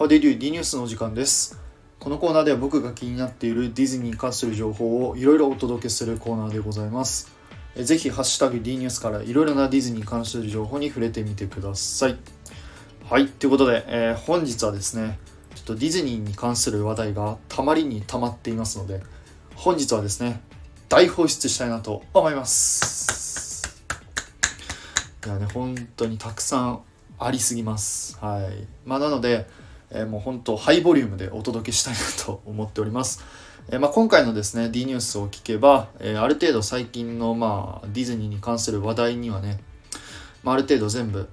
[0.00, 1.60] How did ニュースの時間です。
[1.98, 7.30] このコーナーでは僕が気になっているディズニーに関する情報をいろいろお届けするコーナーでございます。
[7.76, 12.16] えぜひ、ハッシュタグ D ニュースからいろいろなディズニーに関する情報に触れてみてください。
[13.10, 15.18] はい、ということで、えー本日はですね、
[15.54, 19.02] ちょっとディズニーに関する話題がたまりにたまっていますので、
[19.54, 20.40] 本日はですね、
[20.88, 23.84] 大放出したいなと思います。
[25.26, 26.80] いやね、本当にたくさん
[27.18, 28.16] ありすぎます。
[28.18, 28.66] はい。
[28.86, 29.46] まあ、なので、
[29.90, 33.24] えもう本当ハイボリュームでお届けしたいなと思っております。
[33.68, 39.58] えーまあ、今回のですね D ニュースを聞けば、えーある程度最近の、まあ、ディズニーに関する話題にはね、
[40.42, 41.28] まあ、ある程度全部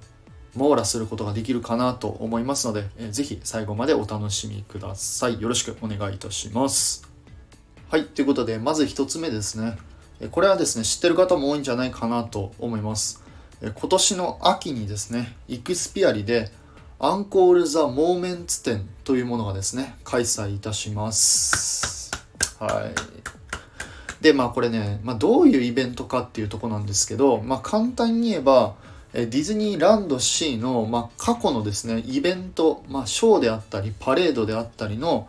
[0.54, 5.40] 網羅することができるかなと思いますので、えーぜひ最後までお楽しみください。
[5.40, 7.08] よろしくお願いいたします。
[7.90, 9.78] はい、ということでまず一つ目ですね。
[10.30, 13.22] これはですね知ってる方も多いんじゃないかなと思います。
[13.62, 16.50] 今年の秋にですねイクスピアリで
[17.00, 22.10] アンコール・ザ・モーメンツ展というものがですね開催いたします。
[22.58, 22.90] は
[24.20, 24.22] い。
[24.22, 28.74] でまあこれね、まあ、どういうイベントかっていうとこなんですけど、まあ、簡単に言えば
[29.12, 35.28] ディズニーランド C の、まあ、過去のですねイベント、まあ、ショーであったりパレードであったりの、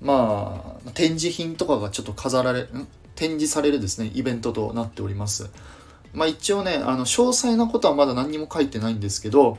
[0.00, 2.86] まあ、展示品とかがちょっと飾られん？
[3.16, 5.50] 展示されるですねイベントとなっております。
[6.14, 9.58] まあ、一応ねあの詳細なことはまだ何にも書いてないんですけど、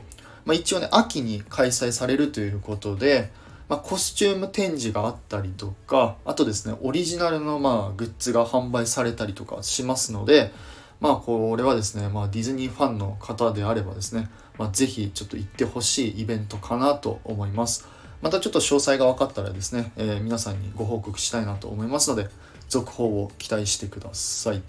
[0.50, 3.30] まあ、一応ね秋に開催されるということで、
[3.68, 10.50] まあ、コスチューム展示があったりとかあとですねオリジナルのまあグッズが販売されたりとかしますので
[10.98, 17.86] まあこれはですね、まあ、ディズニーファンの方であればですね、まあ、ぜひちょっと行ってほしいイベントかなと思います
[18.20, 22.28] またちょっと詳細が分かったらですね、えー皆さんにご報告したいなと思いますので
[22.68, 24.62] 続報を期待してください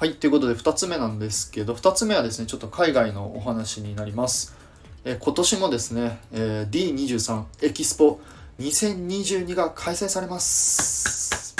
[0.00, 4.56] はい、ということで2つ目なんですけど、2つ目はですね、ちょっと海外のお話になります。
[5.04, 8.20] え今年もですね、えー D23 エキスポ
[8.58, 11.56] 2022が開催されます。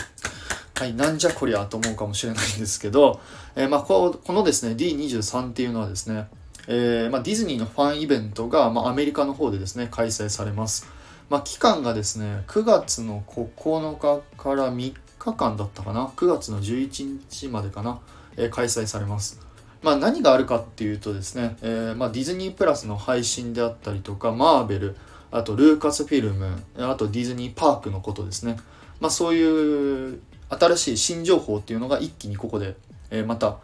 [0.75, 3.21] はい、なんじゃこりゃと思うかもしれないんですけど、
[3.55, 6.29] えまあ、このですね、D23 っていうのはですね、
[6.69, 10.87] えーまあ、ディズニーのファンイベントが、まあ、アメリカの方でですね、開催されます。
[11.29, 18.00] まあ、期間がですね、9月の9日から3日間だったかな、9月の11日までかな、
[18.37, 19.41] え開催されます。
[19.83, 24.97] まあ、何があるかっていうとですね、えーまあ、ディズニープラスの配信であったりとか、マーベル、
[25.31, 28.57] あとルーカスフィルム、あとディズニーパークのことですね。
[29.01, 30.21] まあ、そういう
[30.51, 32.77] 新しい新情報っていうのが一気にここで、
[33.11, 33.59] えーまた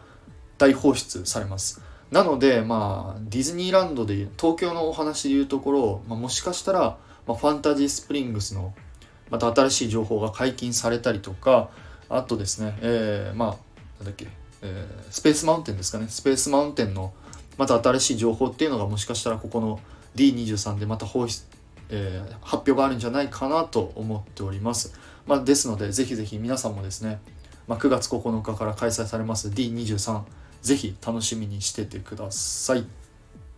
[0.57, 1.81] 大放出されます。
[2.11, 6.97] なので、まあ、ディズニーランドで東京のお話でいうところ、まあ、もしかしたら、
[7.27, 8.73] まあ、ファンタジースプリングスの
[9.29, 11.69] また新しい情報が解禁されたりとか
[12.09, 13.49] あとですね、えーまあ
[13.99, 14.27] なんだっけ、
[14.61, 17.13] えースペースマウンテンですかねスペースマウンテンの
[17.57, 19.79] また新しい情報っていうのがもしかしたらここの
[20.15, 21.45] D23 でまた放出、
[21.89, 24.93] えー発表があるんじゃないかなと思っております、
[25.25, 27.19] まあ、ですのでぜひぜひ皆さんもですね、
[27.67, 30.21] まあ、9月9日から開催されます D23
[30.61, 32.85] ぜひ楽しみにしててください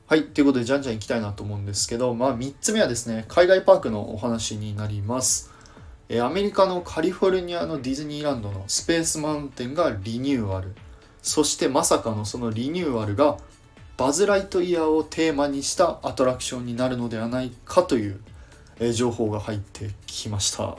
[0.09, 5.51] はい、ということで、じゃんじゃん行きたいなと思うんですけど、まあ、3つ目はですね、海外パークのお話になります。
[6.09, 10.73] えーアメリカのカリフォルニアのディズニーランドのスペースマウンテンがリニューアル。
[11.21, 13.37] そしてまさかのそのリニューアルが、
[13.97, 18.19] バズ・ライトイヤーをテーマにしたアトラクションになるのではないかという、
[18.79, 20.75] え情報が入ってきました。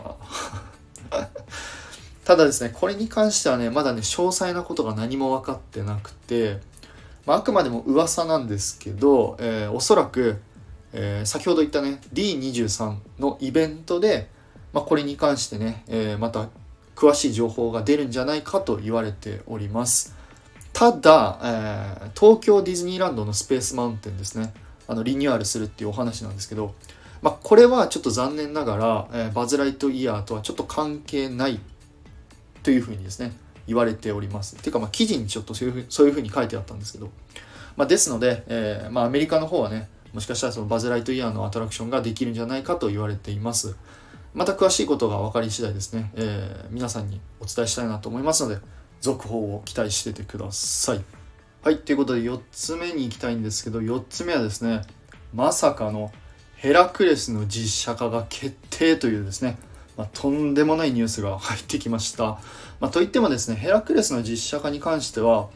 [2.24, 6.60] ただですね、これに関してはね、まだね、詳細なことが何も分かってなくて、
[7.26, 10.40] まあ、あくまでも噂なんですけど、えーおそらく、
[10.92, 14.28] えー先ほど言ったね D23 のイベントで、
[14.72, 16.48] まあ、これに関してね、えーまた
[16.96, 20.14] 詳しい情報が出るんじゃないかと言われております
[20.80, 24.54] ただ、えー東京ディズニーランドのスペースマウンテンですね
[24.88, 26.74] あのリニューアルするっていうお話なんですけど、
[27.20, 31.60] まあ、これはちょっと残念ながら、えーバズ・ライトイヤーとはちょっと関係ない
[32.62, 33.32] というふうにですね
[33.66, 34.56] 言われております。
[34.56, 37.10] ていうか、まあ、記事にちょっとそういうふうそういうふうに書いてあったんですけど、
[37.76, 43.76] まあ、ですので、えーまあ、アメリカの方はねもしかしたらそのバズ・ライトイヤーのアトラクションができるんじゃないかと言われています。
[44.32, 48.58] また詳しいことが分かり次第ですね、えー皆さんにお伝えしたいなと思いますので、
[49.00, 51.04] 続報を期待しててください。
[51.62, 54.82] はい、ということで4つ目に行きたいんですけど、4つ目はですね、
[55.34, 56.10] まさかの
[56.56, 59.58] ヘラクレスの実写化が決定というですね、
[59.96, 62.38] まあ、とんでもないニュースが入ってきました。
[62.80, 65.48] まあ、といってもですね、ヘラクレスの実写化に関しては、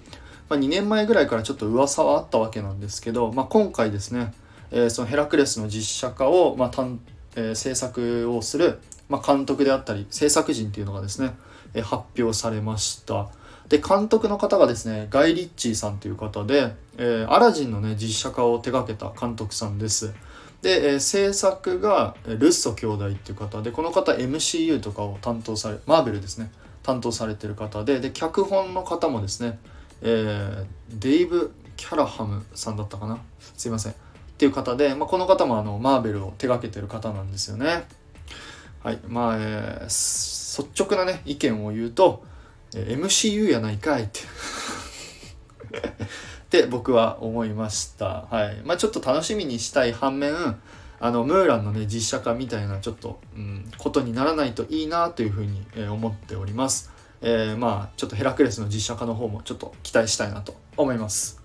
[0.48, 4.32] まあ、2年前ぐらいからちょっと噂はあったわけなんですけど、まあ、今回ですね、
[4.70, 7.00] えーそのヘラクレスの実写化を、まあ担
[7.36, 11.34] えー制作をする、まあ、監督であったり制作陣っていうのがですね、
[11.82, 13.28] 発表されました。
[13.68, 20.12] で監督の方がですねガイ・リッチーさんという方で、えーアラジンのね実写化を手掛けた監督さんです。
[20.60, 26.50] で、え制作がルッソ兄弟っていう方でこの方 MCU とかを担当されマーベルですね
[26.82, 29.58] 担当されてる方でで脚本の方もですね、
[30.02, 30.64] えー、
[30.98, 33.18] デイブ・キャラハムさんだったかな？
[33.56, 33.92] すいません。
[33.92, 33.94] っ
[34.36, 37.84] ていう方で、まあ、この方もあのマーベルを手がけてる方なんですよね。
[38.82, 38.98] はい。
[39.06, 39.88] まあ、えー、
[40.56, 42.22] 率直なね意見を言うと、
[42.72, 44.20] MCU やないかいって
[46.44, 48.26] って僕は思いました。
[48.30, 50.34] はいまあ、ちょっと楽しみにしたい反面
[51.00, 56.90] あのムーランのね実写化みたいなちょっと、うん、ことにならないといいなというふうに、え、思っております。
[57.20, 61.42] えー、まあちょっとヘラクレスの実写化の方もちょっと期待したいなと思います。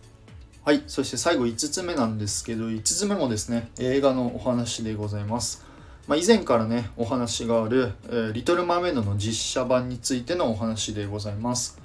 [0.64, 5.66] はい、そして最後5つ目なんですけど5つ目もですね映画のお話でございます。
[6.10, 11.80] まあ、以前からねお話がある、えー、リトル・マーメイドの実写版についてのお話でございます。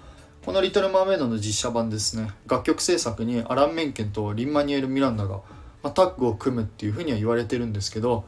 [0.46, 5.40] この「リトル・マーメイド」の実写版ですね楽曲制作にアラン・メンケンとリン・マニュエル・ミランダが、
[5.82, 8.24] まタッグを組むっていうふうには言われてるんですけど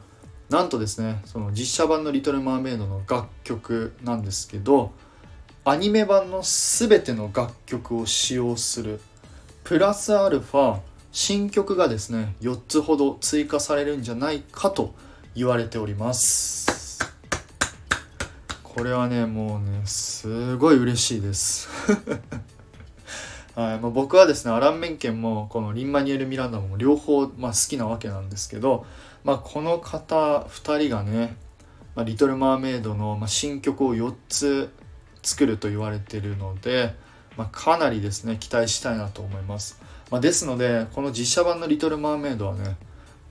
[0.49, 4.91] なんとですねその実写版の「リトル・マーメイド」の楽曲なんですけど
[5.65, 8.99] アニメ版の全ての楽曲を使用する
[9.63, 10.79] プラスアルファ
[11.11, 14.93] 新曲がですね4つほど追加されるんじゃないかと
[15.35, 16.99] 言われております。
[18.77, 21.67] これはねもうねすごい嬉しいです。
[23.55, 28.85] はいまあ、僕はですねアラン・メンケンもこのリン・マニュエル・ミランダも両方、まあ、好きなわけなんですけど、
[29.23, 31.35] まあ、この方2人がね
[31.95, 34.69] 「まあ、リトル・マーメイドの」まあ、新曲を4つ
[35.23, 36.93] 作ると言われてるので、
[37.35, 39.81] まあ、かなりですね期待したいなと思います、
[40.11, 42.77] まあ、ですのでこの実写版の「リトル・マーメイド」はね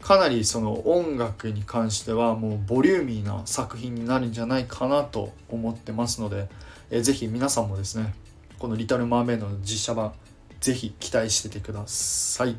[0.02, 6.48] かなりその音楽に関してはもうボリューミーな作品になるんじゃないかなと思ってますので、
[6.90, 8.14] えー、ぜひ皆さんもですね
[8.58, 10.12] この「リトル・マーメイド」の実写版
[10.60, 12.56] ぜひ期待しててください。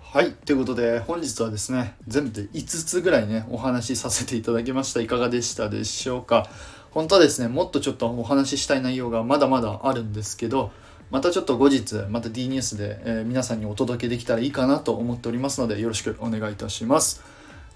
[0.00, 0.32] はい。
[0.32, 5.00] ということで、本日はですね、全部で5つぐらいね、お話しさせていただきました。
[5.00, 6.48] いかがでしたでしょうか？
[6.92, 10.70] 本当はですね、もっとちょっとお話ししたい内容がまだまだあるんですけど、
[11.10, 17.22] またちょっと後日また D ニュースで、えー、皆さんにお届けできたらいいかなと思っておりますのでよろしくお願いいたします、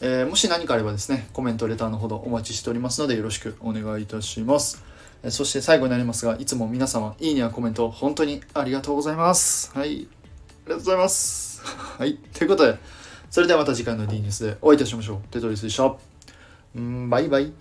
[0.01, 4.85] えー、もし何かあればですねコメントレターのほどお待ちしておりますのでよろしくお願いいたします、
[5.23, 9.73] えー、そして最後になりますがいつも皆様いいねやコメント本当にありがとうございます。
[9.77, 9.89] はい。
[9.89, 10.07] あり
[10.67, 11.63] がとうございます。
[11.99, 12.19] はい。
[12.35, 12.79] ということで
[13.31, 15.19] それではまた次回の D ニュースでお会いいたしましょう。
[15.31, 15.95] テトリスでした。
[16.77, 17.53] うんバイバイ。